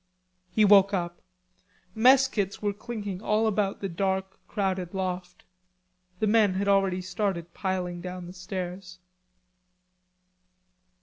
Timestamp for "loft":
4.95-5.43